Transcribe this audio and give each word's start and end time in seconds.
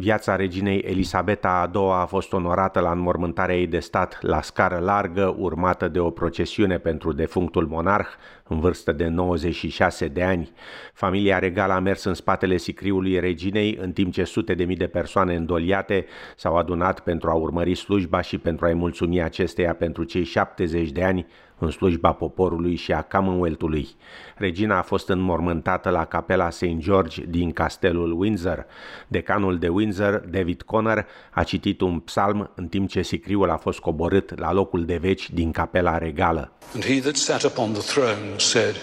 Viața 0.00 0.36
reginei 0.36 0.78
Elisabeta 0.78 1.70
II 1.74 1.90
a 1.92 2.04
fost 2.04 2.32
onorată 2.32 2.80
la 2.80 2.90
înmormântarea 2.90 3.56
ei 3.56 3.66
de 3.66 3.78
stat 3.78 4.18
la 4.20 4.42
scară 4.42 4.78
largă, 4.78 5.34
urmată 5.38 5.88
de 5.88 5.98
o 5.98 6.10
procesiune 6.10 6.78
pentru 6.78 7.12
defunctul 7.12 7.66
monarh, 7.66 8.06
în 8.50 8.60
vârstă 8.60 8.92
de 8.92 9.06
96 9.06 10.06
de 10.06 10.22
ani. 10.22 10.52
Familia 10.92 11.38
regală 11.38 11.72
a 11.72 11.78
mers 11.78 12.04
în 12.04 12.14
spatele 12.14 12.56
sicriului 12.56 13.20
reginei, 13.20 13.78
în 13.80 13.92
timp 13.92 14.12
ce 14.12 14.24
sute 14.24 14.54
de 14.54 14.64
mii 14.64 14.76
de 14.76 14.86
persoane 14.86 15.34
îndoliate 15.34 16.06
s-au 16.36 16.56
adunat 16.56 17.00
pentru 17.00 17.30
a 17.30 17.34
urmări 17.34 17.74
slujba 17.74 18.20
și 18.20 18.38
pentru 18.38 18.66
a-i 18.66 18.74
mulțumi 18.74 19.22
acesteia 19.22 19.74
pentru 19.74 20.04
cei 20.04 20.24
70 20.24 20.90
de 20.90 21.04
ani 21.04 21.26
în 21.60 21.70
slujba 21.70 22.12
poporului 22.12 22.74
și 22.74 22.92
a 22.92 23.02
Commonwealth-ului. 23.02 23.88
Regina 24.36 24.78
a 24.78 24.82
fost 24.82 25.08
înmormântată 25.08 25.90
la 25.90 26.04
capela 26.04 26.50
St. 26.50 26.76
George 26.76 27.22
din 27.28 27.52
castelul 27.52 28.20
Windsor. 28.20 28.66
Decanul 29.08 29.58
de 29.58 29.68
Windsor, 29.68 30.14
David 30.30 30.62
Conner, 30.62 31.06
a 31.30 31.42
citit 31.42 31.80
un 31.80 31.98
psalm 31.98 32.50
în 32.54 32.68
timp 32.68 32.88
ce 32.88 33.02
sicriul 33.02 33.50
a 33.50 33.56
fost 33.56 33.78
coborât 33.78 34.38
la 34.38 34.52
locul 34.52 34.84
de 34.84 34.96
veci 34.96 35.30
din 35.30 35.50
capela 35.50 35.98
regală. 35.98 36.52
And 36.74 36.84
he 36.84 37.00
that 37.00 37.16
sat 37.16 37.42
upon 37.42 37.72
the 37.72 37.82
throne 37.82 38.38
said, 38.40 38.76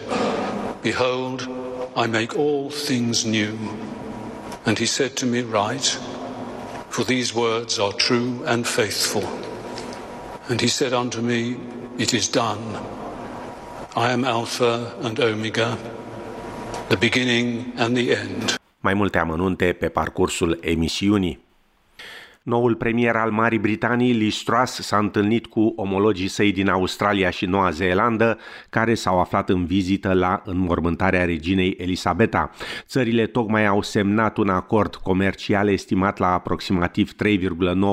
Behold, 0.81 1.47
I 1.95 2.07
make 2.07 2.35
all 2.35 2.69
things 2.69 3.25
new. 3.25 3.57
And 4.65 4.77
he 4.77 4.85
said 4.85 5.15
to 5.17 5.25
me, 5.25 5.41
Write, 5.41 5.97
for 6.89 7.03
these 7.03 7.33
words 7.33 7.79
are 7.79 7.93
true 7.93 8.43
and 8.45 8.65
faithful. 8.65 9.23
And 10.49 10.61
he 10.61 10.67
said 10.67 10.93
unto 10.93 11.21
me, 11.21 11.57
It 11.97 12.13
is 12.13 12.29
done. 12.29 12.63
I 13.95 14.11
am 14.11 14.23
Alpha 14.23 14.93
and 15.01 15.19
Omega, 15.19 15.77
the 16.89 16.97
beginning 16.97 17.73
and 17.77 17.95
the 17.95 18.15
end. 18.15 18.55
Mai 18.79 18.93
multe 18.93 19.17
amănunte 19.17 19.73
pe 19.73 19.89
parcursul 19.89 20.57
emisiunii. 20.61 21.46
Noul 22.47 22.75
premier 22.75 23.15
al 23.15 23.31
Marii 23.31 23.59
Britanii, 23.59 24.11
Liz 24.11 24.35
Truss, 24.35 24.79
s-a 24.79 24.97
întâlnit 24.97 25.45
cu 25.45 25.73
omologii 25.75 26.27
săi 26.27 26.51
din 26.51 26.69
Australia 26.69 27.29
și 27.29 27.45
Noua 27.45 27.69
Zeelandă, 27.69 28.37
care 28.69 28.93
s-au 28.93 29.19
aflat 29.19 29.49
în 29.49 29.65
vizită 29.65 30.13
la 30.13 30.41
înmormântarea 30.45 31.25
reginei 31.25 31.75
Elisabeta. 31.77 32.51
Țările 32.85 33.25
tocmai 33.25 33.65
au 33.65 33.81
semnat 33.81 34.37
un 34.37 34.49
acord 34.49 34.95
comercial 34.95 35.69
estimat 35.69 36.17
la 36.17 36.33
aproximativ 36.33 37.11
3,9 37.11 37.15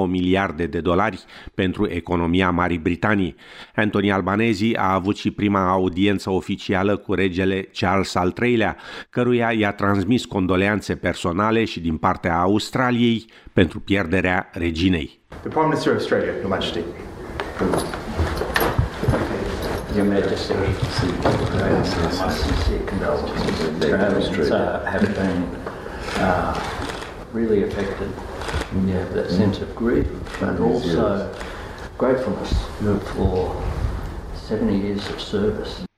miliarde 0.09 0.67
de 0.67 0.81
dolari 0.81 1.25
pentru 1.55 1.89
economia 1.89 2.51
Marii 2.51 2.79
Britanii. 2.79 3.37
Anthony 3.75 4.13
Albanese 4.13 4.71
a 4.77 4.93
avut 4.93 5.17
și 5.17 5.31
prima 5.31 5.71
audiență 5.71 6.31
oficială 6.31 6.97
cu 6.97 7.15
regele 7.15 7.69
Charles 7.73 8.15
al 8.15 8.35
III-lea, 8.43 8.77
căruia 9.11 9.53
i-a 9.53 9.73
transmis 9.73 10.25
condoleanțe 10.25 10.95
personale 10.95 11.65
și 11.65 11.81
din 11.81 11.97
partea 11.97 12.39
Australiei 12.39 13.27
pentru 13.55 13.81
pierderea 13.81 14.51
reginei. 14.53 15.21
The 15.29 15.49
Prime 15.49 15.67
Minister 15.67 15.93
of 15.93 15.99
Australia, 15.99 16.33
Your 16.33 16.49
Majesty. 16.49 16.83
Your 19.97 20.07
Majesty, 20.07 20.55
my 22.19 22.31
sincere 22.31 22.85
condolences. 22.85 23.79
The 23.79 23.93
Australians 23.95 24.51
uh, 24.51 24.83
have 24.93 25.07
been 25.21 25.41
uh, 26.19 26.55
really 27.33 27.63
affected. 27.63 28.09
Yeah, 28.87 29.05
that 29.15 29.31
sense 29.31 29.61
of 29.63 29.69
grief, 29.75 30.07
but 30.41 30.59
also 30.61 31.31
gratefulness 31.97 32.53
for 33.15 33.63
70 34.35 34.79
years 34.79 35.09
of 35.11 35.21
service. 35.21 35.94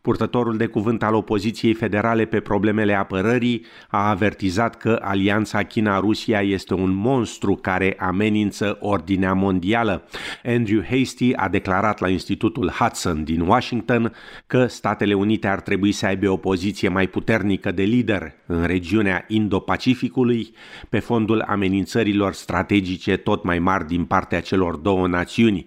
Purtătorul 0.00 0.56
de 0.56 0.66
cuvânt 0.66 1.02
al 1.02 1.14
opoziției 1.14 1.74
federale 1.74 2.24
pe 2.24 2.40
problemele 2.40 2.94
apărării 2.94 3.64
a 3.88 4.08
avertizat 4.08 4.76
că 4.76 4.98
alianța 5.02 5.62
China-Rusia 5.62 6.40
este 6.40 6.74
un 6.74 6.90
monstru 6.90 7.54
care 7.54 7.96
amenință 7.98 8.76
ordinea 8.80 9.32
mondială. 9.32 10.08
Andrew 10.44 10.82
Hasty 10.90 11.32
a 11.32 11.48
declarat 11.48 12.00
la 12.00 12.08
Institutul 12.08 12.70
Hudson 12.70 13.24
din 13.24 13.40
Washington 13.40 14.12
că 14.46 14.66
Statele 14.66 15.14
Unite 15.14 15.46
ar 15.46 15.60
trebui 15.60 15.92
să 15.92 16.06
aibă 16.06 16.30
o 16.30 16.36
poziție 16.36 16.88
mai 16.88 17.06
puternică 17.06 17.72
de 17.72 17.82
lider 17.82 18.32
în 18.46 18.64
regiunea 18.64 19.24
Indo-Pacificului 19.28 20.54
pe 20.88 20.98
fondul 20.98 21.44
amenințărilor 21.46 22.32
strategice 22.32 23.16
tot 23.16 23.44
mai 23.44 23.58
mari 23.58 23.86
din 23.86 24.04
partea 24.04 24.40
celor 24.40 24.76
două 24.76 25.06
națiuni. 25.06 25.66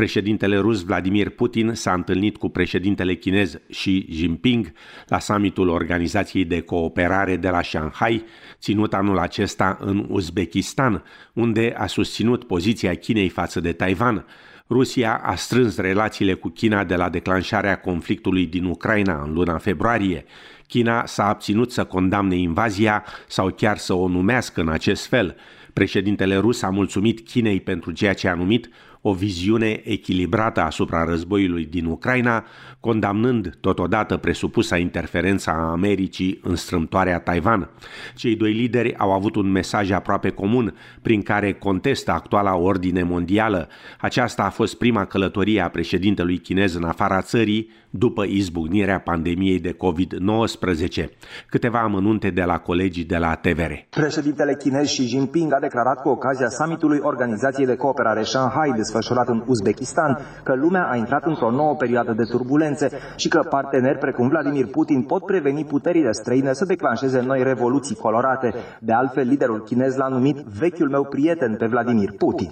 Președintele 0.00 0.58
rus 0.58 0.82
Vladimir 0.82 1.28
Putin 1.28 1.74
s-a 1.74 1.92
întâlnit 1.92 2.36
cu 2.36 2.48
președintele 2.48 3.14
chinez 3.14 3.58
Xi 3.70 4.06
Jinping 4.10 4.72
la 5.06 5.18
summitul 5.18 5.68
Organizației 5.68 6.44
de 6.44 6.60
Cooperare 6.60 7.36
de 7.36 7.48
la 7.48 7.62
Shanghai, 7.62 8.24
ținut 8.58 8.94
anul 8.94 9.18
acesta 9.18 9.78
în 9.80 10.06
Uzbekistan, 10.08 11.02
unde 11.32 11.74
a 11.76 11.86
susținut 11.86 12.44
poziția 12.44 12.94
Chinei 12.94 13.28
față 13.28 13.60
de 13.60 13.72
Taiwan. 13.72 14.26
Rusia 14.70 15.20
a 15.24 15.34
strâns 15.34 15.76
relațiile 15.76 16.34
cu 16.34 16.48
China 16.48 16.84
de 16.84 16.96
la 16.96 17.08
declanșarea 17.08 17.80
conflictului 17.80 18.46
din 18.46 18.64
Ucraina 18.64 19.22
în 19.22 19.32
luna 19.32 19.58
februarie. 19.58 20.24
China 20.66 21.06
s-a 21.06 21.28
abținut 21.28 21.72
să 21.72 21.84
condamne 21.84 22.36
invazia 22.36 23.04
sau 23.28 23.48
chiar 23.56 23.76
să 23.76 23.94
o 23.94 24.08
numească 24.08 24.60
în 24.60 24.68
acest 24.68 25.06
fel. 25.06 25.36
Președintele 25.72 26.36
rus 26.36 26.62
a 26.62 26.70
mulțumit 26.70 27.20
Chinei 27.20 27.60
pentru 27.60 27.92
ceea 27.92 28.14
ce 28.14 28.28
a 28.28 28.34
numit 28.34 28.70
o 29.00 29.12
viziune 29.12 29.80
echilibrată 29.84 30.60
asupra 30.60 31.04
războiului 31.04 31.64
din 31.64 31.84
Ucraina, 31.84 32.44
condamnând 32.80 33.56
totodată 33.60 34.16
presupusa 34.16 34.76
interferența 34.76 35.52
a 35.52 35.70
Americii 35.70 36.40
în 36.42 36.56
strâmtoarea 36.56 37.20
Taiwan. 37.20 37.70
Cei 38.14 38.36
doi 38.36 38.52
lideri 38.52 38.96
au 38.96 39.12
avut 39.12 39.36
un 39.36 39.50
mesaj 39.50 39.90
aproape 39.90 40.28
comun, 40.28 40.74
prin 41.02 41.22
care 41.22 41.52
contestă 41.52 42.12
actuala 42.12 42.56
ordine 42.56 43.02
mondială. 43.02 43.68
Aceasta 44.00 44.44
a 44.44 44.50
fost 44.50 44.78
prima 44.78 45.04
călătorie 45.04 45.60
a 45.60 45.68
președintelui 45.68 46.38
chinez 46.38 46.74
în 46.74 46.84
afara 46.84 47.22
țării 47.22 47.70
după 47.90 48.24
izbucnirea 48.24 49.00
pandemiei 49.00 49.60
de 49.60 49.76
COVID-19. 49.76 51.04
Câteva 51.48 51.80
amănunte 51.80 52.30
de 52.30 52.42
la 52.42 52.58
colegii 52.58 53.04
de 53.04 53.16
la 53.16 53.34
TVR. 53.34 53.72
Președintele 53.90 54.56
chinez 54.56 54.86
Xi 54.86 55.02
Jinping 55.02 55.52
a 55.52 55.58
declarat 55.60 56.02
cu 56.02 56.08
ocazia 56.08 56.48
summitului 56.48 56.98
Organizației 57.02 57.66
de 57.66 57.76
Cooperare 57.76 58.22
Shanghai 58.22 58.72
desfășurat 58.76 59.28
în 59.28 59.42
Uzbekistan 59.46 60.18
că 60.42 60.54
lumea 60.54 60.88
a 60.90 60.96
intrat 60.96 61.24
într-o 61.24 61.50
nouă 61.50 61.74
perioadă 61.74 62.12
de 62.12 62.24
turbulențe 62.24 62.88
și 63.16 63.28
că 63.28 63.40
parteneri 63.50 63.98
precum 63.98 64.28
Vladimir 64.28 64.66
Putin 64.66 65.02
pot 65.02 65.24
preveni 65.24 65.64
puterile 65.64 66.12
străine 66.12 66.52
să 66.52 66.64
declanșeze 66.64 67.20
noi 67.20 67.42
revoluții 67.42 67.96
colorate. 67.96 68.54
De 68.80 68.92
altfel, 68.92 69.28
liderul 69.28 69.62
chinez 69.62 69.96
l-a 69.96 70.08
numit 70.08 70.36
vechiul 70.36 70.88
meu 70.88 71.04
prieten 71.04 71.56
pe 71.56 71.66
Vladimir 71.66 72.12
Putin. 72.18 72.50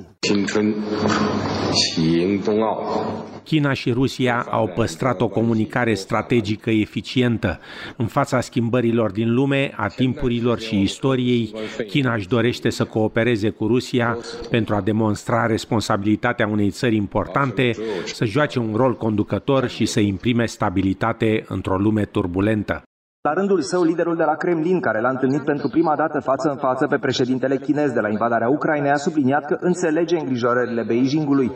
China 3.44 3.72
și 3.72 3.92
Rusia 3.92 4.46
au 4.50 4.72
păstrat 4.74 5.20
o 5.20 5.27
comunicare 5.28 5.94
strategică 5.94 6.70
eficientă. 6.70 7.58
În 7.96 8.06
fața 8.06 8.40
schimbărilor 8.40 9.10
din 9.10 9.34
lume, 9.34 9.72
a 9.76 9.86
timpurilor 9.86 10.58
și 10.58 10.80
istoriei, 10.80 11.54
China 11.88 12.14
își 12.14 12.28
dorește 12.28 12.70
să 12.70 12.84
coopereze 12.84 13.50
cu 13.50 13.66
Rusia 13.66 14.18
pentru 14.50 14.74
a 14.74 14.80
demonstra 14.80 15.46
responsabilitatea 15.46 16.46
unei 16.46 16.70
țări 16.70 16.96
importante, 16.96 17.70
să 18.04 18.24
joace 18.24 18.58
un 18.58 18.74
rol 18.74 18.96
conducător 18.96 19.68
și 19.68 19.86
să 19.86 20.00
imprime 20.00 20.46
stabilitate 20.46 21.44
într-o 21.48 21.76
lume 21.76 22.04
turbulentă. 22.04 22.82
La 23.28 23.32
rândul 23.32 23.60
său, 23.60 23.82
liderul 23.82 24.16
de 24.16 24.24
la 24.24 24.34
Kremlin, 24.34 24.80
care 24.80 25.00
l-a 25.00 25.08
întâlnit 25.08 25.44
pentru 25.44 25.68
prima 25.68 25.96
dată 25.96 26.20
față 26.20 26.48
în 26.48 26.56
față 26.56 26.86
pe 26.86 26.98
președintele 26.98 27.56
chinez 27.56 27.90
de 27.90 28.00
la 28.00 28.08
invadarea 28.08 28.48
Ucrainei, 28.48 28.90
a 28.90 28.96
subliniat 28.96 29.46
că 29.46 29.56
înțelege 29.60 30.16
îngrijorările 30.18 30.82
Beijingului. 30.82 31.52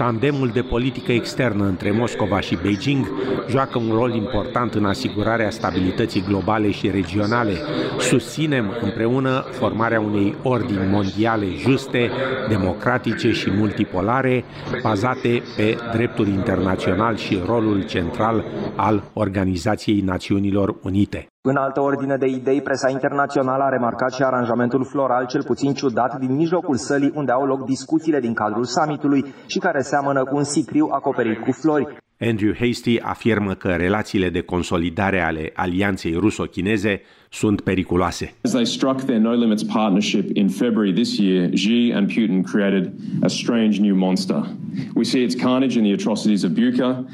Tandemul 0.00 0.48
de 0.48 0.62
politică 0.62 1.12
externă 1.12 1.64
între 1.64 1.90
Moscova 1.90 2.40
și 2.40 2.58
Beijing 2.62 3.10
joacă 3.48 3.78
un 3.78 3.90
rol 3.94 4.14
important 4.14 4.74
în 4.74 4.84
asigurarea 4.84 5.50
stabilității 5.50 6.24
globale 6.28 6.70
și 6.70 6.90
regionale. 6.90 7.52
Susținem 7.98 8.78
împreună 8.82 9.44
formarea 9.50 10.00
unei 10.00 10.34
ordini 10.42 10.90
mondiale 10.90 11.46
juste, 11.46 12.10
democratice 12.48 13.30
și 13.30 13.50
multipolare, 13.50 14.44
bazate 14.82 15.42
pe 15.56 15.76
dreptul 15.92 16.26
internațional 16.26 17.16
și 17.16 17.42
rolul 17.46 17.86
central 17.86 18.44
al 18.76 19.10
Organizației 19.12 20.00
Națiunilor 20.00 20.76
Unite. 20.82 21.26
În 21.42 21.56
altă 21.56 21.80
ordine 21.80 22.16
de 22.16 22.26
idei, 22.26 22.60
presa 22.62 22.90
internațională 22.90 23.62
a 23.62 23.68
remarcat 23.68 24.12
și 24.12 24.22
aranjamentul 24.22 24.84
floral 24.84 25.26
cel 25.26 25.42
puțin 25.42 25.72
ciudat 25.72 26.18
din 26.18 26.34
mijlocul 26.34 26.76
sălii 26.76 27.12
unde 27.14 27.32
au 27.32 27.46
loc 27.46 27.64
discuțiile 27.64 28.20
din 28.20 28.34
cadrul 28.34 28.64
summitului 28.64 29.24
și 29.46 29.58
care 29.58 29.80
seamănă 29.80 30.24
cu 30.24 30.36
un 30.36 30.44
sicriu 30.44 30.88
acoperit 30.92 31.38
cu 31.38 31.52
flori. 31.52 31.96
Andrew 32.22 32.52
Hasty 32.58 32.98
afirmă 32.98 33.54
că 33.54 33.68
relațiile 33.68 34.30
de 34.30 34.40
consolidare 34.40 35.20
ale 35.20 35.52
alianței 35.54 36.12
ruso-chineze 36.12 37.00
sunt 37.30 37.60
periculoase. 37.60 38.34
As 38.42 38.50
they 38.50 38.66
struck 38.66 39.00
their 39.02 39.20
no 39.20 39.32
limits 39.32 39.62
partnership 39.62 40.36
in 40.36 40.48
February 40.48 40.92
this 40.92 41.18
year, 41.18 41.48
Xi 41.48 41.92
and 41.94 42.06
Putin 42.06 42.42
created 42.42 42.92
a 43.22 43.28
strange 43.28 43.80
new 43.80 43.96
monster. 43.96 44.46
We 44.94 45.04
see 45.04 45.22
its 45.22 45.34
carnage 45.42 45.78
in 45.78 45.84
the 45.84 45.92
atrocities 45.92 46.42
of 46.44 46.50
Bucha 46.50 47.04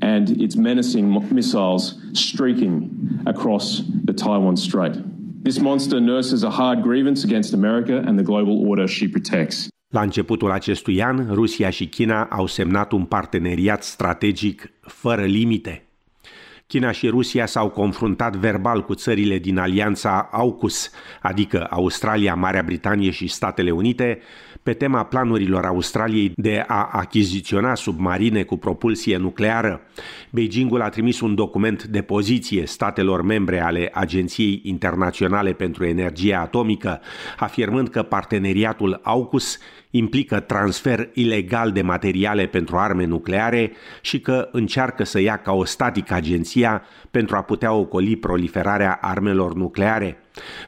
and 0.00 0.28
its 0.28 0.56
menacing 0.56 1.06
missiles 1.30 1.94
streaking 2.12 2.90
across 3.24 3.82
the 4.04 4.12
Taiwan 4.12 4.56
Strait. 4.56 4.94
This 5.42 5.58
monster 5.58 6.00
nurses 6.00 6.42
a 6.42 6.50
hard 6.50 6.82
grievance 6.82 7.24
against 7.24 7.52
America 7.52 8.02
and 8.06 8.18
the 8.18 8.24
global 8.24 8.68
order 8.68 8.88
she 8.88 9.08
protects. 9.08 9.68
La 9.88 10.02
începutul 10.02 10.50
acestui 10.50 11.02
an, 11.02 11.26
Rusia 11.32 11.70
și 11.70 11.86
China 11.86 12.24
au 12.24 12.46
semnat 12.46 12.92
un 12.92 13.04
parteneriat 13.04 13.82
strategic 13.82 14.72
fără 14.80 15.22
limite. 15.22 15.81
China 16.72 16.90
și 16.90 17.08
Rusia 17.08 17.46
s-au 17.46 17.68
confruntat 17.68 18.36
verbal 18.36 18.84
cu 18.84 18.94
țările 18.94 19.38
din 19.38 19.58
alianța 19.58 20.28
AUKUS, 20.32 20.90
adică 21.22 21.66
Australia, 21.70 22.34
Marea 22.34 22.62
Britanie 22.62 23.10
și 23.10 23.26
Statele 23.26 23.70
Unite, 23.70 24.18
pe 24.62 24.72
tema 24.72 25.04
planurilor 25.04 25.64
Australiei 25.64 26.32
de 26.36 26.64
a 26.66 26.88
achiziționa 26.92 27.74
submarine 27.74 28.42
cu 28.42 28.56
propulsie 28.56 29.16
nucleară. 29.16 29.80
Beijingul 30.30 30.82
a 30.82 30.88
trimis 30.88 31.20
un 31.20 31.34
document 31.34 31.84
de 31.84 32.02
poziție 32.02 32.66
statelor 32.66 33.22
membre 33.22 33.60
ale 33.60 33.90
Agenției 33.94 34.60
Internaționale 34.64 35.52
pentru 35.52 35.84
Energie 35.84 36.34
Atomică, 36.34 37.00
afirmând 37.38 37.88
că 37.88 38.02
parteneriatul 38.02 39.00
AUKUS 39.02 39.58
implică 39.94 40.40
transfer 40.40 41.08
ilegal 41.12 41.72
de 41.72 41.82
materiale 41.82 42.46
pentru 42.46 42.76
arme 42.76 43.04
nucleare 43.04 43.72
și 44.00 44.20
că 44.20 44.48
încearcă 44.52 45.04
să 45.04 45.20
ia 45.20 45.36
ca 45.36 45.52
o 45.52 45.64
statică 45.64 46.14
agenția 46.14 46.82
pentru 47.10 47.36
a 47.36 47.42
putea 47.42 47.72
ocoli 47.72 48.16
proliferarea 48.16 48.98
armelor 49.00 49.54
nucleare. 49.54 50.16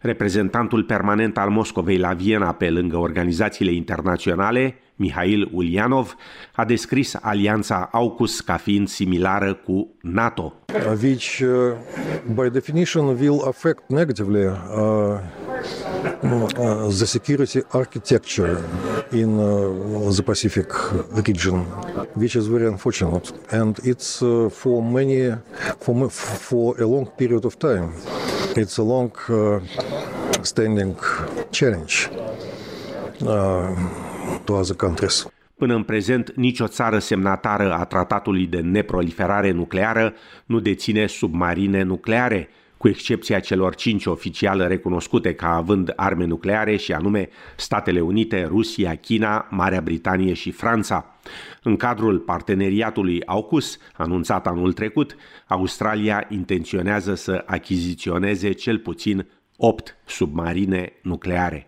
Reprezentantul 0.02 0.82
permanent 0.82 1.38
al 1.38 1.50
Moscovei 1.50 1.98
la 1.98 2.12
Viena 2.12 2.52
pe 2.52 2.70
lângă 2.70 2.96
organizațiile 2.96 3.72
internaționale, 3.72 4.78
Mihail 4.96 5.48
Ulianov, 5.52 6.14
a 6.52 6.64
descris 6.64 7.14
alianța 7.20 7.88
AUKUS 7.92 8.40
ca 8.40 8.56
fiind 8.56 8.88
similară 8.88 9.54
cu 9.54 9.88
NATO. 10.00 10.52
Which, 11.02 11.40
uh, 11.40 11.76
by 12.34 12.48
definition, 12.48 13.04
will 13.06 13.42
affect 13.46 13.82
negatively 13.88 14.44
uh, 14.44 14.54
uh, 16.22 16.88
the 16.98 17.04
security 17.04 17.60
architecture 17.68 18.58
in 19.12 19.38
uh, 19.38 20.10
the 20.16 20.22
Pacific 20.22 20.72
region, 21.24 21.66
which 22.14 22.34
is 22.34 22.46
very 22.46 22.66
unfortunate, 22.66 23.32
and 23.50 23.78
it's 23.82 24.20
uh, 24.20 24.48
for 24.50 24.82
many, 24.82 25.34
for 25.78 26.10
for 26.10 26.80
a 26.80 26.86
long 26.86 27.06
period 27.16 27.44
of 27.44 27.54
time. 27.58 27.92
It's 28.56 28.78
a 28.78 28.82
long 28.82 29.12
uh, 29.28 29.60
standing 30.42 30.96
challenge 31.50 32.10
uh, 33.26 33.74
to 34.44 34.52
other 34.52 34.76
countries. 34.76 35.26
Până 35.56 35.74
în 35.74 35.82
prezent, 35.82 36.32
nicio 36.34 36.66
țară 36.66 36.98
semnatară 36.98 37.72
a 37.72 37.84
tratatului 37.84 38.46
de 38.46 38.60
neproliferare 38.60 39.50
nucleară 39.50 40.14
nu 40.46 40.60
deține 40.60 41.06
submarine 41.06 41.82
nucleare, 41.82 42.48
cu 42.76 42.88
excepția 42.88 43.40
celor 43.40 43.74
cinci 43.74 44.06
oficiale 44.06 44.66
recunoscute 44.66 45.34
ca 45.34 45.54
având 45.54 45.92
arme 45.96 46.24
nucleare 46.24 46.76
și 46.76 46.92
anume 46.92 47.28
Statele 47.56 48.00
Unite, 48.00 48.44
Rusia, 48.44 48.94
China, 48.94 49.46
Marea 49.50 49.80
Britanie 49.80 50.32
și 50.32 50.50
Franța. 50.50 51.16
În 51.62 51.76
cadrul 51.76 52.18
parteneriatului 52.18 53.22
AUKUS, 53.24 53.78
anunțat 53.96 54.46
anul 54.46 54.72
trecut, 54.72 55.16
Australia 55.46 56.26
intenționează 56.28 57.14
să 57.14 57.42
achiziționeze 57.46 58.52
cel 58.52 58.78
puțin 58.78 59.26
8 59.56 59.96
submarine 60.04 60.92
nucleare. 61.02 61.66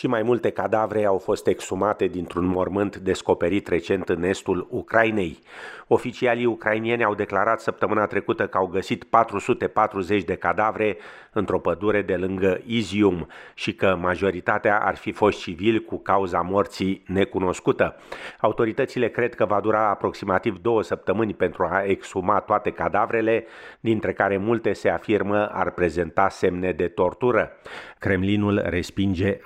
Și 0.00 0.06
mai 0.06 0.22
multe 0.22 0.50
cadavre 0.50 1.04
au 1.04 1.18
fost 1.18 1.46
exumate 1.46 2.06
dintr-un 2.06 2.46
mormânt 2.46 2.96
descoperit 2.96 3.68
recent 3.68 4.08
în 4.08 4.22
estul 4.22 4.66
Ucrainei. 4.70 5.38
Oficialii 5.86 6.44
ucrainieni 6.44 7.04
au 7.04 7.14
declarat 7.14 7.60
săptămâna 7.60 8.06
trecută 8.06 8.46
că 8.46 8.58
au 8.58 8.66
găsit 8.66 9.04
440 9.04 10.24
de 10.24 10.34
cadavre 10.34 10.96
într-o 11.32 11.58
pădure 11.58 12.02
de 12.02 12.16
lângă 12.16 12.60
Izium 12.66 13.26
și 13.54 13.74
că 13.74 13.96
majoritatea 14.00 14.78
ar 14.78 14.96
fi 14.96 15.12
fost 15.12 15.40
civili 15.40 15.84
cu 15.84 15.98
cauza 15.98 16.40
morții 16.40 17.02
necunoscută. 17.06 17.96
Autoritățile 18.40 19.08
cred 19.08 19.34
că 19.34 19.44
va 19.44 19.60
dura 19.60 19.88
aproximativ 19.88 20.58
două 20.58 20.82
săptămâni 20.82 21.34
pentru 21.34 21.68
a 21.70 21.82
exuma 21.84 22.40
toate 22.40 22.70
cadavrele, 22.70 23.44
dintre 23.80 24.12
care 24.12 24.36
multe 24.36 24.72
se 24.72 24.88
afirmă 24.88 25.46
ar 25.46 25.70
prezenta 25.70 26.28
semne 26.28 26.72
de 26.72 26.88
tortură. 26.88 27.52
Kremlinul 27.98 28.62
respinge 28.64 29.38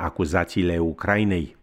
acuzațiile 0.44 0.78
Ucrainei. 0.78 1.56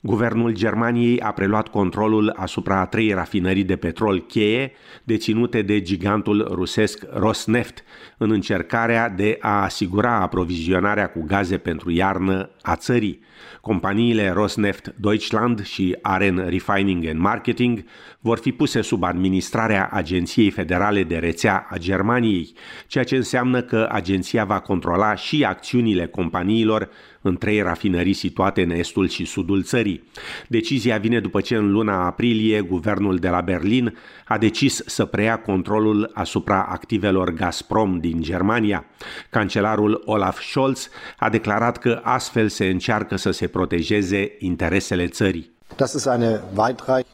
Guvernul 0.00 0.54
Germaniei 0.54 1.20
a 1.20 1.32
preluat 1.32 1.68
controlul 1.68 2.32
asupra 2.36 2.80
a 2.80 2.86
trei 2.86 3.12
rafinării 3.12 3.64
de 3.64 3.76
petrol 3.76 4.20
cheie 4.20 4.72
deținute 5.04 5.62
de 5.62 5.80
gigantul 5.80 6.48
rusesc 6.54 7.04
Rosneft 7.12 7.84
în 8.18 8.30
încercarea 8.30 9.08
de 9.08 9.36
a 9.40 9.62
asigura 9.62 10.20
aprovizionarea 10.20 11.10
cu 11.10 11.22
gaze 11.26 11.58
pentru 11.58 11.90
iarnă 11.90 12.50
a 12.62 12.76
țării. 12.76 13.20
Companiile 13.60 14.30
Rosneft 14.30 14.94
Deutschland 14.96 15.64
și 15.64 15.96
Aren 16.02 16.48
Refining 16.48 17.06
and 17.06 17.18
Marketing 17.18 17.84
vor 18.20 18.38
fi 18.38 18.52
puse 18.52 18.80
sub 18.80 19.02
administrarea 19.02 19.88
Agenției 19.92 20.50
Federale 20.50 21.02
de 21.02 21.16
Rețea 21.16 21.66
a 21.70 21.76
Germaniei, 21.76 22.52
ceea 22.86 23.04
ce 23.04 23.16
înseamnă 23.16 23.62
că 23.62 23.88
agenția 23.90 24.44
va 24.44 24.60
controla 24.60 25.14
și 25.14 25.44
acțiunile 25.44 26.06
companiilor 26.06 26.88
în 27.22 27.36
trei 27.36 27.60
rafinării 27.60 28.12
situate 28.12 28.62
în 28.62 28.70
estul 28.70 29.08
și 29.08 29.24
sudul 29.24 29.62
țării. 29.62 30.02
Decizia 30.48 30.98
vine 30.98 31.20
după 31.20 31.40
ce 31.40 31.56
în 31.56 31.72
luna 31.72 32.06
aprilie 32.06 32.60
guvernul 32.60 33.16
de 33.16 33.28
la 33.28 33.40
Berlin 33.40 33.98
a 34.24 34.38
decis 34.38 34.82
să 34.86 35.04
preia 35.04 35.38
controlul 35.38 36.10
asupra 36.14 36.62
activelor 36.62 37.30
Gazprom 37.30 37.98
din 37.98 38.22
Germania. 38.22 38.84
Cancelarul 39.30 40.02
Olaf 40.04 40.40
Scholz 40.40 40.88
a 41.18 41.28
declarat 41.28 41.78
că 41.78 42.00
astfel 42.02 42.48
se 42.48 42.68
încearcă 42.68 43.16
să 43.16 43.30
se 43.30 43.46
protejeze 43.46 44.36
interesele 44.38 45.06
țării. 45.06 45.51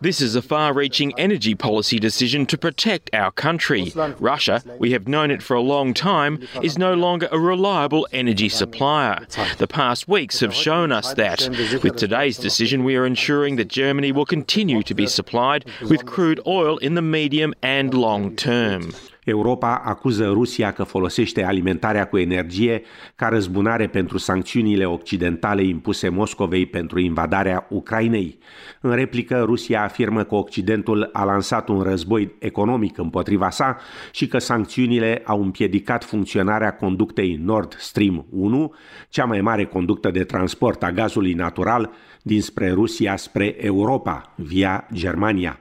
This 0.00 0.20
is 0.20 0.34
a 0.34 0.42
far 0.42 0.72
reaching 0.72 1.12
energy 1.18 1.54
policy 1.54 1.98
decision 1.98 2.46
to 2.46 2.58
protect 2.58 3.10
our 3.14 3.30
country. 3.30 3.92
Russia, 4.18 4.62
we 4.78 4.92
have 4.92 5.08
known 5.08 5.30
it 5.30 5.42
for 5.42 5.54
a 5.54 5.60
long 5.60 5.94
time, 5.94 6.46
is 6.62 6.78
no 6.78 6.94
longer 6.94 7.28
a 7.30 7.38
reliable 7.38 8.06
energy 8.12 8.48
supplier. 8.48 9.26
The 9.58 9.66
past 9.66 10.08
weeks 10.08 10.40
have 10.40 10.54
shown 10.54 10.92
us 10.92 11.14
that. 11.14 11.48
With 11.82 11.96
today's 11.96 12.38
decision, 12.38 12.84
we 12.84 12.96
are 12.96 13.06
ensuring 13.06 13.56
that 13.56 13.68
Germany 13.68 14.12
will 14.12 14.26
continue 14.26 14.82
to 14.82 14.94
be 14.94 15.06
supplied 15.06 15.64
with 15.88 16.06
crude 16.06 16.40
oil 16.46 16.78
in 16.78 16.94
the 16.94 17.02
medium 17.02 17.54
and 17.62 17.94
long 17.94 18.36
term. 18.36 18.92
Europa 19.28 19.82
acuză 19.84 20.26
Rusia 20.26 20.72
că 20.72 20.82
folosește 20.82 21.44
alimentarea 21.44 22.06
cu 22.06 22.18
energie 22.18 22.82
ca 23.14 23.28
răzbunare 23.28 23.86
pentru 23.86 24.18
sancțiunile 24.18 24.84
occidentale 24.84 25.62
impuse 25.62 26.08
Moscovei 26.08 26.66
pentru 26.66 27.00
invadarea 27.00 27.66
Ucrainei. 27.70 28.38
În 28.80 28.94
replică, 28.94 29.42
Rusia 29.44 29.82
afirmă 29.82 30.22
că 30.22 30.34
Occidentul 30.34 31.08
a 31.12 31.24
lansat 31.24 31.68
un 31.68 31.80
război 31.80 32.34
economic 32.38 32.98
împotriva 32.98 33.50
sa 33.50 33.76
și 34.12 34.26
că 34.26 34.38
sancțiunile 34.38 35.22
au 35.24 35.42
împiedicat 35.42 36.04
funcționarea 36.04 36.74
conductei 36.74 37.40
Nord 37.42 37.74
Stream 37.78 38.26
1, 38.30 38.74
cea 39.08 39.24
mai 39.24 39.40
mare 39.40 39.64
conductă 39.64 40.10
de 40.10 40.24
transport 40.24 40.82
a 40.82 40.90
gazului 40.90 41.32
natural 41.32 41.90
dinspre 42.22 42.70
Rusia 42.70 43.16
spre 43.16 43.64
Europa, 43.64 44.32
via 44.36 44.86
Germania. 44.92 45.60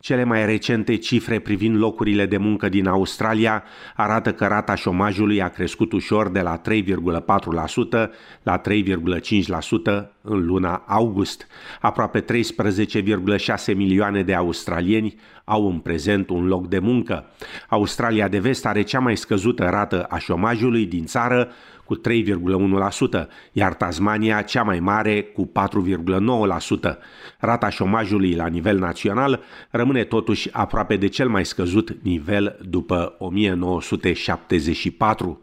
Cele 0.00 0.24
mai 0.24 0.46
recente 0.46 0.96
cifre 0.96 1.38
privind 1.38 1.76
locurile 1.76 2.26
de 2.26 2.36
muncă 2.36 2.68
din 2.68 2.86
Australia 2.86 3.64
arată 3.96 4.32
că 4.32 4.46
rata 4.46 4.74
șomajului 4.74 5.42
a 5.42 5.48
crescut 5.48 5.92
ușor 5.92 6.28
de 6.28 6.40
la 6.40 6.60
3,4% 6.60 8.10
la 8.42 8.60
3,5% 8.60 10.08
în 10.20 10.46
luna 10.46 10.84
august. 10.86 11.46
Aproape 11.80 12.24
13,6 12.24 12.28
milioane 13.74 14.22
de 14.22 14.34
australieni 14.34 15.14
au 15.44 15.68
în 15.68 15.78
prezent 15.78 16.30
un 16.30 16.46
loc 16.46 16.68
de 16.68 16.78
muncă. 16.78 17.24
Australia 17.68 18.28
de 18.28 18.38
vest 18.38 18.66
are 18.66 18.82
cea 18.82 19.00
mai 19.00 19.16
scăzută 19.16 19.64
rată 19.64 20.02
a 20.02 20.18
șomajului 20.18 20.86
din 20.86 21.04
țară, 21.04 21.48
cu 21.90 22.00
3,1%, 22.00 23.26
iar 23.52 23.74
Tasmania 23.74 24.42
cea 24.42 24.62
mai 24.62 24.80
mare 24.80 25.22
cu 25.22 25.52
4,9%. 26.90 26.96
Rata 27.38 27.68
șomajului 27.68 28.34
la 28.34 28.46
nivel 28.46 28.78
național 28.78 29.42
rămâne 29.70 30.04
totuși 30.04 30.48
aproape 30.52 30.96
de 30.96 31.08
cel 31.08 31.28
mai 31.28 31.44
scăzut 31.44 31.96
nivel 32.02 32.58
după 32.68 33.14
1974. 33.18 35.40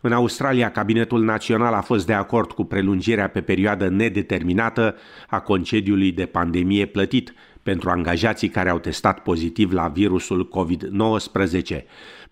În 0.00 0.12
Australia, 0.12 0.70
Cabinetul 0.70 1.24
Național 1.24 1.74
a 1.74 1.80
fost 1.80 2.06
de 2.06 2.12
acord 2.12 2.52
cu 2.52 2.64
prelungirea 2.64 3.28
pe 3.28 3.40
perioadă 3.40 3.88
nedeterminată 3.88 4.96
a 5.28 5.40
concediului 5.40 6.12
de 6.12 6.26
pandemie 6.26 6.86
plătit 6.86 7.34
pentru 7.66 7.90
angajații 7.90 8.48
care 8.48 8.68
au 8.68 8.78
testat 8.78 9.18
pozitiv 9.18 9.72
la 9.72 9.88
virusul 9.88 10.48
COVID-19. 10.48 11.82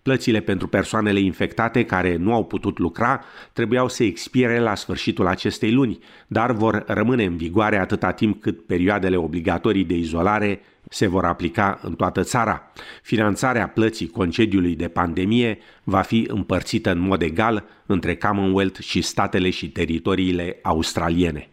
Plățile 0.01 0.39
pentru 0.39 0.67
persoanele 0.67 1.19
infectate 1.19 1.83
care 1.85 2.15
nu 2.15 2.33
au 2.33 2.45
putut 2.45 2.79
lucra 2.79 3.23
trebuiau 3.53 3.87
să 3.87 4.03
expire 4.03 4.59
la 4.59 4.75
sfârșitul 4.75 5.27
acestei 5.27 5.71
luni, 5.71 5.99
dar 6.27 6.51
vor 6.51 6.83
rămâne 6.87 7.23
în 7.23 7.37
vigoare 7.37 7.77
atâta 7.77 8.11
timp 8.11 8.41
cât 8.41 8.65
perioadele 8.65 9.15
obligatorii 9.15 9.83
de 9.83 9.95
izolare 9.95 10.61
se 10.89 11.07
vor 11.07 11.25
aplica 11.25 11.79
în 11.81 11.93
toată 11.93 12.21
țara. 12.21 12.71
Finanțarea 13.01 13.67
plății 13.67 14.07
concediului 14.07 14.75
de 14.75 14.87
pandemie 14.87 15.57
va 15.83 16.01
fi 16.01 16.25
împărțită 16.27 16.91
în 16.91 16.99
mod 16.99 17.21
egal 17.21 17.65
între 17.85 18.15
Commonwealth 18.15 18.79
și 18.79 19.01
statele 19.01 19.49
și 19.49 19.69
teritoriile 19.69 20.59
australiene. 20.61 21.49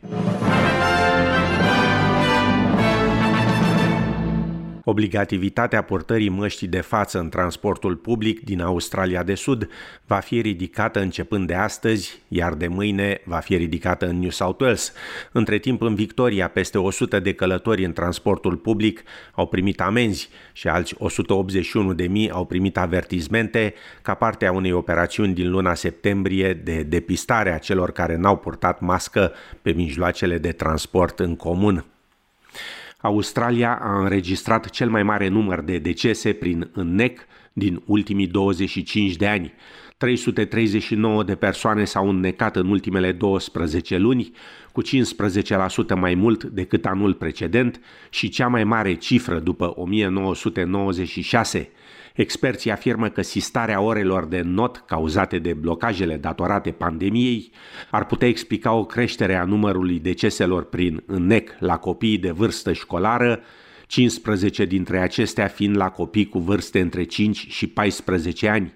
Obligativitatea 4.84 5.82
purtării 5.82 6.28
măștii 6.28 6.66
de 6.66 6.80
față 6.80 7.18
în 7.18 7.28
transportul 7.28 7.96
public 7.96 8.44
din 8.44 8.60
Australia 8.60 9.22
de 9.22 9.34
Sud 9.34 9.68
va 10.06 10.16
fi 10.16 10.40
ridicată 10.40 11.00
începând 11.00 11.46
de 11.46 11.54
astăzi, 11.54 12.18
iar 12.28 12.54
de 12.54 12.66
mâine 12.66 13.20
va 13.24 13.36
fi 13.36 13.56
ridicată 13.56 14.06
în 14.06 14.18
New 14.18 14.30
South 14.30 14.60
Wales. 14.62 14.92
Între 15.32 15.58
timp, 15.58 15.82
în 15.82 15.94
Victoria, 15.94 16.48
peste 16.48 16.78
100 16.78 17.20
de 17.20 17.32
călători 17.32 17.84
în 17.84 17.92
transportul 17.92 18.56
public 18.56 19.02
au 19.34 19.46
primit 19.46 19.80
amenzi 19.80 20.28
și 20.52 20.68
alți 20.68 20.94
181 20.98 21.92
de 21.92 22.06
mii 22.06 22.30
au 22.30 22.44
primit 22.44 22.76
avertizmente 22.76 23.74
ca 24.02 24.14
parte 24.14 24.46
a 24.46 24.52
unei 24.52 24.72
operațiuni 24.72 25.34
din 25.34 25.50
luna 25.50 25.74
septembrie 25.74 26.52
de 26.52 26.82
depistare 26.82 27.52
a 27.52 27.58
celor 27.58 27.92
care 27.92 28.16
n-au 28.16 28.36
purtat 28.36 28.80
mască 28.80 29.32
pe 29.62 29.72
mijloacele 29.72 30.38
de 30.38 30.52
transport 30.52 31.20
în 31.20 31.36
comun. 31.36 31.84
Australia 33.02 33.78
a 33.82 33.98
înregistrat 33.98 34.70
cel 34.70 34.90
mai 34.90 35.02
mare 35.02 35.28
număr 35.28 35.60
de 35.60 35.78
decese 35.78 36.32
prin 36.32 36.70
înnec 36.72 37.20
din 37.52 37.82
ultimii 37.86 38.26
25 38.26 39.16
de 39.16 39.26
ani. 39.26 39.52
339 39.96 41.22
de 41.22 41.34
persoane 41.34 41.84
s-au 41.84 42.08
înnecat 42.08 42.56
în 42.56 42.70
ultimele 42.70 43.12
12 43.12 43.96
luni, 43.96 44.32
cu 44.72 44.82
15% 44.82 44.86
mai 45.94 46.14
mult 46.14 46.44
decât 46.44 46.86
anul 46.86 47.14
precedent 47.14 47.80
și 48.10 48.28
cea 48.28 48.46
mai 48.46 48.64
mare 48.64 48.94
cifră 48.94 49.38
după 49.38 49.72
1996. 49.76 51.70
Experții 52.14 52.70
afirmă 52.70 53.08
că 53.08 53.22
sistarea 53.22 53.80
orelor 53.80 54.24
de 54.24 54.40
not 54.40 54.82
cauzate 54.86 55.38
de 55.38 55.54
blocajele 55.54 56.16
datorate 56.16 56.70
pandemiei 56.70 57.52
ar 57.90 58.06
putea 58.06 58.28
explica 58.28 58.72
o 58.72 58.84
creștere 58.84 59.34
a 59.34 59.44
numărului 59.44 59.98
deceselor 59.98 60.64
prin 60.64 61.02
înnec 61.06 61.56
la 61.58 61.76
copiii 61.76 62.18
de 62.18 62.30
vârstă 62.30 62.72
școlară, 62.72 63.40
15 63.86 64.64
dintre 64.64 64.98
acestea 64.98 65.46
fiind 65.46 65.76
la 65.76 65.88
copii 65.90 66.28
cu 66.28 66.38
vârste 66.38 66.80
între 66.80 67.02
5 67.02 67.46
și 67.48 67.66
14 67.66 68.48
ani. 68.48 68.72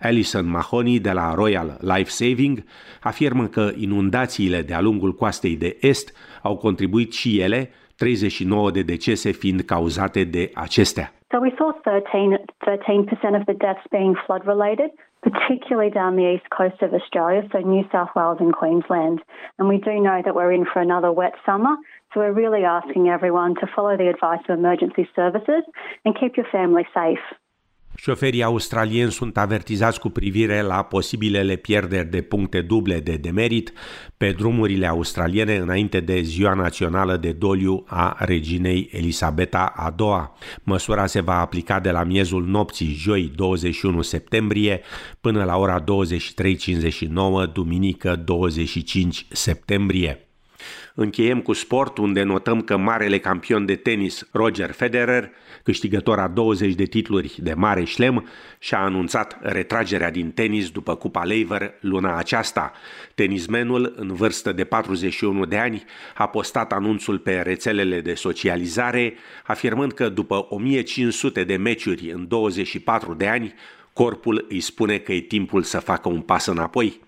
Alison 0.00 0.50
Mahoney 0.50 0.98
de 0.98 1.10
la 1.10 1.34
Royal 1.34 1.78
Life 1.80 2.10
Saving 2.10 2.64
afirmă 3.00 3.46
că 3.46 3.72
inundațiile 3.76 4.62
de-a 4.62 4.80
lungul 4.80 5.14
coastei 5.14 5.56
de 5.56 5.76
est 5.80 6.12
au 6.42 6.56
contribuit 6.56 7.12
și 7.12 7.38
ele, 7.38 7.70
39 7.96 8.70
de 8.70 8.82
decese 8.82 9.30
fiind 9.30 9.60
cauzate 9.60 10.24
de 10.24 10.50
acestea. 10.54 11.19
So 11.32 11.40
we 11.40 11.52
saw 11.56 11.72
13, 11.84 12.36
13% 12.66 13.40
of 13.40 13.46
the 13.46 13.54
deaths 13.54 13.86
being 13.92 14.16
flood 14.26 14.46
related, 14.46 14.90
particularly 15.22 15.90
down 15.90 16.16
the 16.16 16.34
east 16.34 16.50
coast 16.50 16.82
of 16.82 16.92
Australia, 16.92 17.48
so 17.52 17.60
New 17.60 17.84
South 17.92 18.08
Wales 18.16 18.38
and 18.40 18.52
Queensland. 18.52 19.22
And 19.58 19.68
we 19.68 19.78
do 19.78 20.00
know 20.00 20.22
that 20.24 20.34
we're 20.34 20.52
in 20.52 20.66
for 20.66 20.82
another 20.82 21.12
wet 21.12 21.34
summer, 21.46 21.76
so 22.12 22.20
we're 22.20 22.32
really 22.32 22.64
asking 22.64 23.08
everyone 23.08 23.54
to 23.56 23.68
follow 23.76 23.96
the 23.96 24.08
advice 24.08 24.40
of 24.48 24.58
emergency 24.58 25.08
services 25.14 25.62
and 26.04 26.18
keep 26.18 26.36
your 26.36 26.46
family 26.50 26.86
safe. 26.92 27.20
Șoferii 27.96 28.42
australieni 28.42 29.12
sunt 29.12 29.38
avertizați 29.38 30.00
cu 30.00 30.08
privire 30.08 30.60
la 30.62 30.82
posibilele 30.82 31.56
pierderi 31.56 32.10
de 32.10 32.20
puncte 32.22 32.60
duble 32.60 33.00
de 33.00 33.16
demerit 33.16 33.72
pe 34.16 34.32
drumurile 34.32 34.86
australiene 34.86 35.56
înainte 35.56 36.00
de 36.00 36.20
ziua 36.20 36.54
națională 36.54 37.16
de 37.16 37.32
doliu 37.32 37.84
a 37.86 38.16
reginei 38.18 38.88
Elisabeta 38.92 39.72
a 39.76 39.94
II. 39.98 40.30
Măsura 40.62 41.06
se 41.06 41.20
va 41.20 41.40
aplica 41.40 41.80
de 41.80 41.90
la 41.90 42.04
miezul 42.04 42.44
nopții 42.44 42.94
joi 42.94 43.32
21 43.34 44.02
septembrie 44.02 44.80
până 45.20 45.44
la 45.44 45.56
ora 45.56 45.84
23.59 45.84 47.52
duminică 47.52 48.16
25 48.16 49.26
septembrie. 49.30 50.29
Încheiem 51.02 51.40
cu 51.40 51.52
sport, 51.52 51.98
unde 51.98 52.22
notăm 52.22 52.60
că 52.60 52.76
marele 52.76 53.18
campion 53.18 53.66
de 53.66 53.76
tenis 53.76 54.28
Roger 54.32 54.70
Federer, 54.70 55.30
câștigător 55.62 56.18
a 56.18 56.28
20 56.28 56.74
de 56.74 56.84
titluri 56.84 57.34
de 57.38 57.54
mare 57.54 57.84
șlem, 57.84 58.28
și-a 58.58 58.78
anunțat 58.78 59.38
retragerea 59.42 60.10
din 60.10 60.30
tenis 60.30 60.70
după 60.70 60.94
Cupa 60.94 61.24
Lever 61.24 61.74
luna 61.80 62.16
aceasta. 62.16 62.72
Tenismenul, 63.14 63.94
în 63.96 64.14
vârstă 64.14 64.52
de 64.52 64.64
41 64.64 65.44
de 65.44 65.56
ani, 65.56 65.84
a 66.14 66.26
postat 66.26 66.72
anunțul 66.72 67.18
pe 67.18 67.40
rețelele 67.40 68.00
de 68.00 68.14
socializare, 68.14 69.14
afirmând 69.46 69.92
că 69.92 70.08
după 70.08 70.46
1500 70.48 71.44
de 71.44 71.56
meciuri 71.56 72.10
în 72.10 72.28
24 72.28 73.14
de 73.14 73.26
ani, 73.26 73.54
corpul 73.92 74.46
îi 74.48 74.60
spune 74.60 74.98
că 74.98 75.12
e 75.12 75.20
timpul 75.20 75.62
să 75.62 75.78
facă 75.78 76.08
un 76.08 76.20
pas 76.20 76.46
înapoi. 76.46 77.00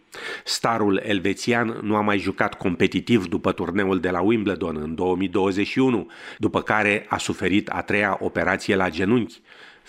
Starul 0.45 1.01
elvețian 1.05 1.79
nu 1.83 1.97
a 1.97 2.01
mai 2.01 2.19
jucat 2.19 2.55
competitiv 2.55 3.27
după 3.27 3.53
turneul 3.53 4.01
de 4.01 4.11
la 4.11 4.21
Wimbledon 4.21 4.77
în 4.77 4.95
2021, 4.95 6.11
după 6.39 6.63
care 6.63 7.07
a 7.09 7.19
suferit 7.19 7.69
a 7.69 7.83
treia 7.83 8.17
operație 8.21 8.77
la 8.77 8.91
genunchi. 8.91 9.41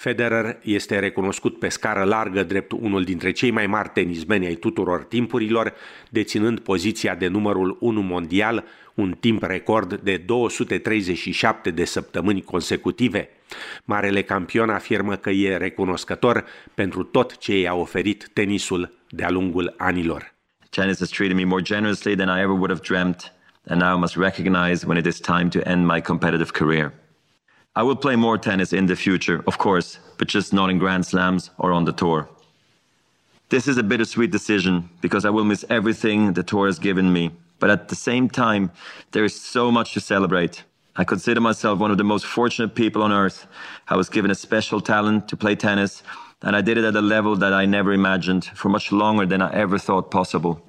Federer 0.04 0.58
este 0.62 1.00
recunoscut 1.00 1.60
pe 1.60 1.70
scară 1.70 2.04
largă 2.04 2.44
drept 2.44 2.72
unul 2.72 3.04
dintre 3.04 3.32
cei 3.32 3.52
mai 3.52 3.68
mari 3.68 3.90
tenismeni 3.90 4.46
ai 4.46 4.56
tuturor 4.56 5.04
timpurilor, 5.04 5.74
deținând 6.10 6.60
poziția 6.60 7.16
de 7.16 7.28
numărul 7.28 7.78
1 7.80 8.02
mondial, 8.02 8.64
un 8.94 9.16
timp 9.20 9.44
record 9.44 10.00
de 10.00 10.18
237 10.18 11.72
de 11.72 11.86
săptămâni 11.86 12.42
consecutive. 12.42 13.30
Marele 13.84 14.22
campion 14.22 14.70
afirmă 14.70 15.16
că 15.16 15.30
e 15.30 15.58
recunoscător 15.58 16.46
pentru 16.74 17.04
tot 17.04 17.38
ce 17.38 17.60
i-a 17.60 17.74
oferit 17.74 18.30
tenisul 18.34 18.94
de-a 19.10 19.30
lungul 19.30 19.74
anilor. 19.78 20.34
Tennis 20.70 21.00
has 21.00 21.10
treated 21.10 21.36
me 21.38 21.44
more 21.44 21.62
generously 21.62 22.16
than 22.16 22.38
I 22.38 22.42
ever 22.42 22.56
would 22.56 22.70
have 22.70 22.82
dreamt, 22.82 23.34
and 23.68 23.82
now 23.82 23.96
I 23.96 24.00
must 24.00 24.16
recognize 24.16 24.86
when 24.86 24.98
it 24.98 25.06
is 25.06 25.20
time 25.20 25.48
to 25.48 25.60
end 25.70 25.86
my 25.86 26.02
competitive 26.02 26.52
career. 26.52 27.03
I 27.76 27.82
will 27.82 27.96
play 27.96 28.16
more 28.16 28.38
tennis 28.38 28.72
in 28.72 28.86
the 28.86 28.96
future, 28.96 29.44
of 29.48 29.58
course, 29.58 29.98
but 30.20 30.28
just 30.28 30.54
not 30.54 30.70
in 30.70 30.78
Grand 30.78 31.08
Slams 31.08 31.50
or 31.58 31.72
on 31.72 31.86
the 31.86 31.92
tour. 31.92 32.30
This 33.50 33.68
is 33.68 33.78
a 33.78 33.84
bittersweet 33.84 34.30
decision 34.30 34.90
because 35.02 35.26
I 35.26 35.32
will 35.32 35.44
miss 35.44 35.66
everything 35.72 36.34
the 36.34 36.44
tour 36.44 36.68
has 36.68 36.78
given 36.78 37.12
me, 37.12 37.32
but 37.60 37.72
at 37.72 37.90
the 37.90 37.96
same 37.96 38.30
time, 38.30 38.72
there 39.12 39.26
is 39.26 39.40
so 39.42 39.72
much 39.72 39.94
to 39.94 40.00
celebrate. 40.00 40.64
I 40.96 41.04
consider 41.04 41.42
myself 41.42 41.80
one 41.80 41.90
of 41.90 41.98
the 41.98 42.04
most 42.04 42.28
fortunate 42.28 42.76
people 42.76 43.02
on 43.02 43.12
earth. 43.12 43.48
I 43.88 43.96
was 43.96 44.08
given 44.08 44.30
a 44.30 44.36
special 44.36 44.80
talent 44.80 45.28
to 45.30 45.36
play 45.36 45.56
tennis, 45.56 46.04
and 46.44 46.56
I 46.56 46.62
did 46.62 46.78
it 46.78 46.84
at 46.84 46.96
a 46.96 47.02
level 47.02 47.36
that 47.38 47.54
I 47.54 47.66
never 47.66 47.92
imagined 47.92 48.46
for 48.46 48.70
much 48.70 48.92
longer 48.92 49.26
than 49.26 49.42
I 49.42 49.52
ever 49.52 49.80
thought 49.80 50.12
possible. 50.12 50.62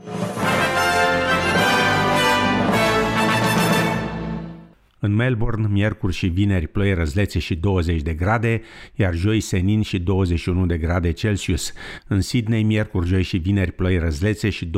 În 5.04 5.14
Melbourne, 5.14 5.66
miercuri 5.70 6.12
și 6.12 6.26
vineri, 6.26 6.66
ploi 6.66 6.94
răzlețe 6.94 7.38
și 7.38 7.54
20 7.54 8.02
de 8.02 8.12
grade, 8.12 8.62
iar 8.94 9.14
joi 9.14 9.40
senin 9.40 9.82
și 9.82 9.98
21 9.98 10.66
de 10.66 10.78
grade 10.78 11.10
Celsius. 11.10 11.72
În 12.08 12.20
Sydney, 12.20 12.62
miercuri, 12.62 13.06
joi 13.06 13.22
și 13.22 13.36
vineri, 13.36 13.72
ploi 13.72 13.98
răzlețe 13.98 14.50
și 14.50 14.66
20-22 14.66 14.70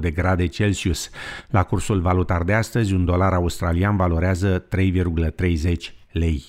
de 0.00 0.10
grade 0.10 0.46
Celsius. 0.46 1.10
La 1.50 1.62
cursul 1.62 2.00
valutar 2.00 2.42
de 2.42 2.52
astăzi, 2.52 2.94
un 2.94 3.04
dolar 3.04 3.32
australian 3.32 3.96
valorează 3.96 4.66
3,30 4.76 5.74
lei. 6.12 6.44